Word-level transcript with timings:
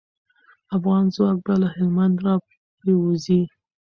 افغان 0.75 1.03
ځواک 1.15 1.37
به 1.45 1.53
له 1.61 1.67
هلمند 1.75 2.15
راپوری 2.25 2.93
وځي. 2.97 3.41